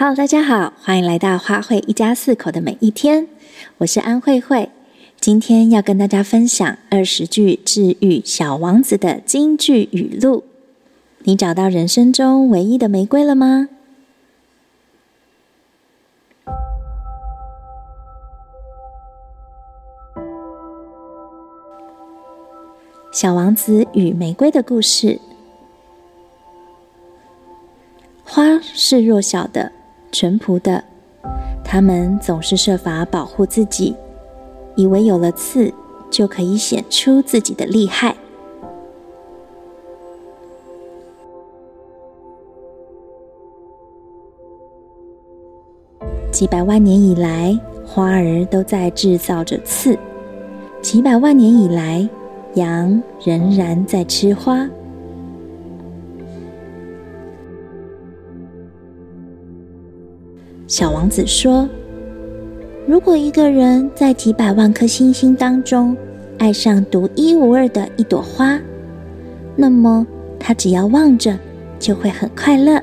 [0.00, 3.28] 好大家好，欢迎来到花卉一家四口的每一天。
[3.76, 4.70] 我是安慧慧，
[5.20, 10.44] 今天要跟大家分享二十句治愈小王子的金句语录。
[11.24, 13.68] 你找到人生中唯一的玫瑰了吗？
[23.12, 25.20] 小王子与玫瑰的故事。
[28.24, 29.70] 花是弱小的。
[30.12, 30.82] 淳朴的，
[31.64, 33.94] 他们总是设法保护自己，
[34.74, 35.72] 以为有了刺
[36.10, 38.16] 就可以显出自己的厉害。
[46.32, 49.94] 几百万年以来，花儿都在制造着刺；
[50.80, 52.08] 几百万年以来，
[52.54, 54.66] 羊仍然在吃花。
[60.70, 61.68] 小王子说
[62.86, 65.96] ：“如果一个人在几百万颗星星当中
[66.38, 68.56] 爱上独一无二的一朵花，
[69.56, 70.06] 那么
[70.38, 71.36] 他只要望着
[71.80, 72.80] 就会很快乐。”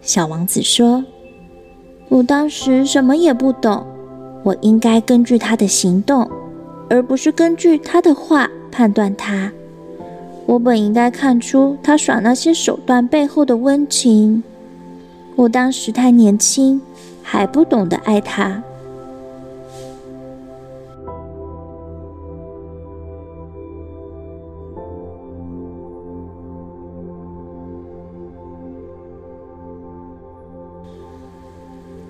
[0.00, 1.04] 小王子说
[2.08, 3.84] ：“我当时什么也不懂，
[4.44, 6.30] 我应该根据他的行动，
[6.88, 9.50] 而不是根据他的话判断他。”
[10.48, 14.42] 我本应该看出他耍那些手段背后的温情。
[15.36, 16.80] 我当时太年轻，
[17.22, 18.62] 还不懂得爱他。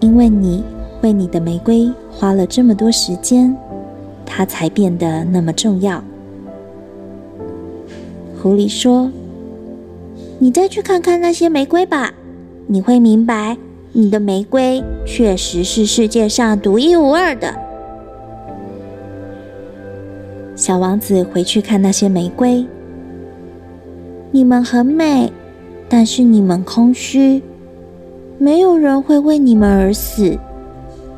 [0.00, 0.64] 因为你
[1.02, 3.56] 为你的玫瑰花了这么多时间，
[4.26, 6.02] 它才变得那么重要。
[8.44, 9.10] 狐狸说
[10.38, 12.12] ：“你再去看看那些玫瑰吧，
[12.66, 13.56] 你会明白，
[13.92, 17.54] 你的玫瑰确实是世界上独一无二的。”
[20.54, 22.66] 小王子回去看那些玫瑰，
[24.30, 25.32] 你们很美，
[25.88, 27.42] 但是你们空虚，
[28.36, 30.38] 没有人会为你们而死。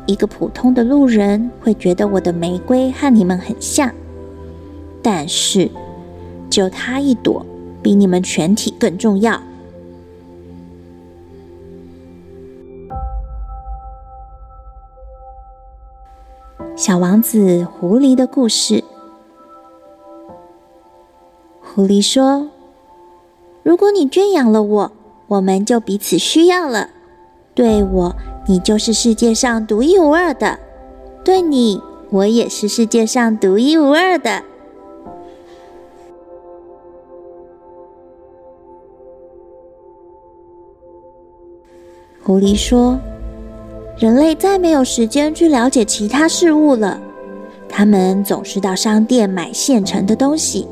[0.06, 3.90] 一个普通的路人会觉得我的玫瑰和你们很像，
[5.02, 5.68] 但是。
[6.50, 7.44] 就他一朵，
[7.82, 9.40] 比你们全体更重要。
[16.74, 18.84] 小王子狐狸的故事。
[21.62, 22.48] 狐狸说
[23.62, 24.92] ：“如果你圈养了我，
[25.26, 26.90] 我们就彼此需要了。
[27.54, 30.58] 对我，你就是世界上独一无二的；
[31.24, 34.42] 对你，我也是世界上独一无二的。”
[42.26, 42.98] 狐狸说
[43.96, 47.00] ：“人类再没有时间去了解其他事物了，
[47.68, 50.66] 他们总是到商店买现成的东西。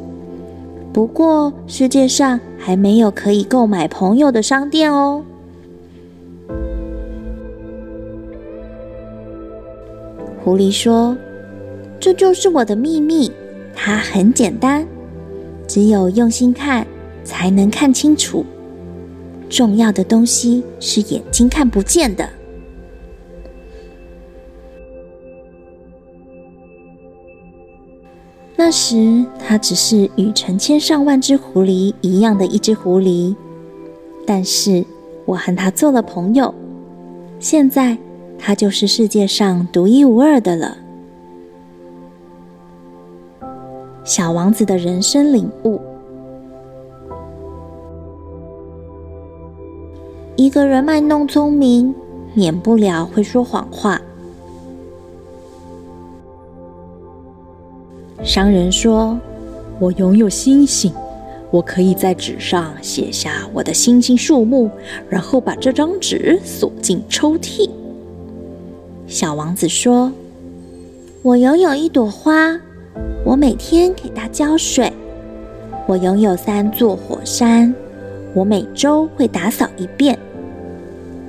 [0.92, 5.22] 不过，世界上还没有可以购买朋友的商店哦。”
[10.42, 11.16] 狐狸说
[12.00, 13.30] ：“这就是我的秘密，
[13.76, 14.84] 它很简单，
[15.68, 16.84] 只有用心看，
[17.22, 18.44] 才能看清楚。”
[19.54, 22.28] 重要的东西是眼睛看不见的。
[28.56, 33.32] 那时，它只是与成千上万只狐狸一样的一只狐狸，
[34.26, 34.84] 但是
[35.24, 36.52] 我和它做了朋友，
[37.38, 37.96] 现在
[38.36, 40.76] 它就是世界上独一无二的了。
[44.02, 45.80] 小王子的人生领悟。
[50.44, 51.94] 一个人卖弄聪明，
[52.34, 53.98] 免不了会说谎话。
[58.22, 59.18] 商人说
[59.80, 60.92] ：“我拥有星星，
[61.50, 64.70] 我可以在纸上写下我的星星数目，
[65.08, 67.70] 然后把这张纸锁进抽屉。”
[69.08, 70.12] 小王子说
[71.24, 72.60] ：“我拥有一朵花，
[73.24, 74.92] 我每天给它浇水。
[75.86, 77.74] 我拥有三座火山。”
[78.34, 80.18] 我每周会打扫一遍。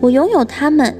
[0.05, 0.95] 我拥有它们，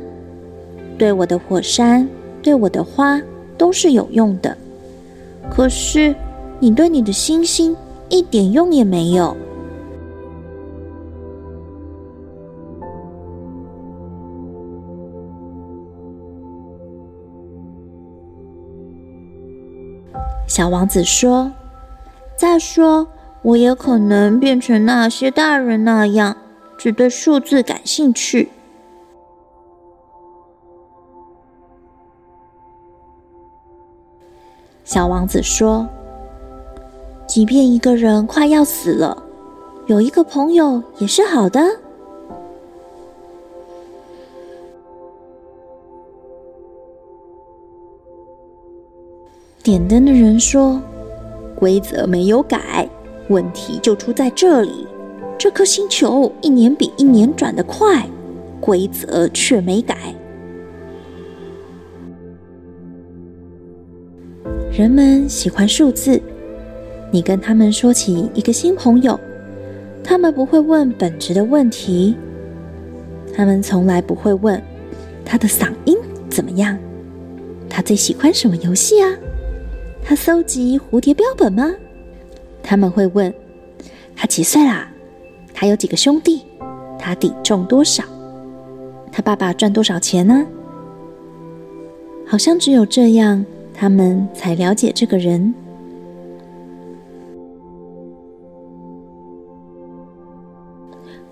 [0.98, 2.10] 对我的火山，
[2.42, 3.22] 对我的花
[3.56, 4.58] 都是有用的。
[5.48, 6.16] 可是，
[6.60, 7.78] 你对你的星星
[8.10, 9.38] 一点用也没有。
[20.48, 21.52] 小王子说
[22.36, 23.08] ：“再说，
[23.44, 26.36] 我也可能变成那些大人那样，
[26.76, 28.50] 只对数字感兴趣。
[34.96, 35.86] 小王子说
[37.28, 39.22] ：“即便一个人快要死了，
[39.88, 41.60] 有一个朋友也是好的。”
[49.62, 50.82] 点灯的人说
[51.60, 52.90] ：“规则没有改，
[53.28, 54.88] 问题就出在这里。
[55.38, 58.08] 这颗星球一年比一年转得快，
[58.62, 60.16] 规则却没改。”
[64.78, 66.22] 人们喜欢数字，
[67.10, 69.18] 你跟他们说起一个新朋友，
[70.04, 72.14] 他们不会问本质的问题，
[73.34, 74.62] 他们从来不会问
[75.24, 75.96] 他的嗓音
[76.30, 76.78] 怎么样，
[77.70, 79.10] 他最喜欢什么游戏啊？
[80.04, 81.74] 他搜集蝴蝶标本吗？
[82.62, 83.34] 他们会问
[84.14, 84.92] 他几岁啦？
[85.54, 86.42] 他有几个兄弟？
[87.00, 88.04] 他体重多少？
[89.10, 90.46] 他爸爸赚多少钱呢？
[92.28, 93.46] 好像只有这样。
[93.78, 95.54] 他们才了解这个人。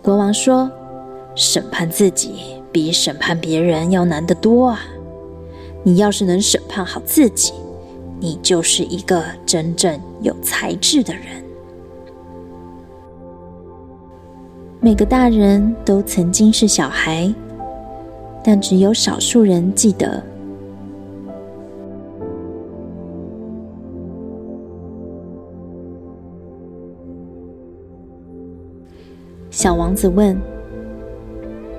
[0.02, 0.70] 国王说
[1.34, 4.82] ：“审判自己比审判别人要难得多啊！
[5.82, 7.54] 你要是能审判好自己，
[8.20, 11.24] 你就是一个真正有才智的人。”
[14.82, 17.34] 每个大人都曾经是小孩，
[18.44, 20.22] 但只有少数人记得。
[29.54, 30.36] 小王子问：“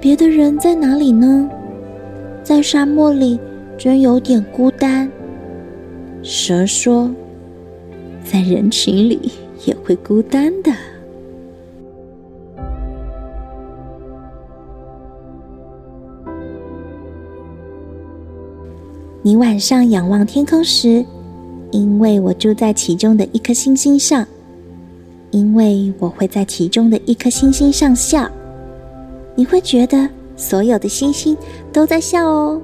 [0.01, 1.51] 别的人在哪里呢？
[2.41, 3.37] 在沙漠里
[3.77, 5.11] 真有点孤单。”
[6.23, 7.11] 蛇说
[8.23, 9.33] ：“在人群里
[9.67, 10.71] 也会孤单的。”
[19.21, 21.05] 你晚上仰望天空时，
[21.73, 24.25] 因为我住在其中的一颗星星上。
[25.35, 28.31] 因为我会在其中的一颗星星上笑，
[29.35, 31.37] 你会觉得所有的星星
[31.73, 32.63] 都在笑哦。